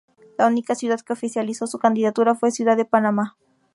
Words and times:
La 0.39 0.47
única 0.47 0.73
ciudad 0.73 0.99
que 1.01 1.13
oficializó 1.13 1.67
su 1.67 1.77
candidatura 1.77 2.33
fue 2.33 2.49
Ciudad 2.49 2.75
de 2.75 2.85
Panamá. 2.85 3.37